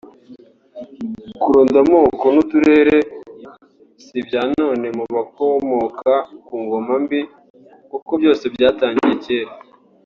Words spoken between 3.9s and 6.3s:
si ibya none mu bakomoka